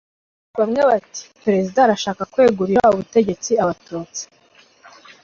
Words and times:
bamwe 0.59 0.81
bati: 0.89 1.21
«perezida 1.43 1.79
arashaka 1.83 2.21
kwegurira 2.33 2.91
ubutegetsi 2.93 3.51
abatutsi.» 3.63 4.23